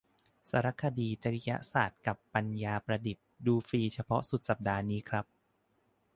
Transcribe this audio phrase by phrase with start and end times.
[0.49, 5.25] สารคดี จริยศาสตร์กับปัญญาประดิษฐ์ ดูฟรีเฉพาะสุดสัปดาห์นี้ครับ